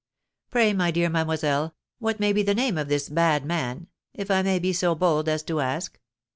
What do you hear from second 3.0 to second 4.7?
bad man, if I may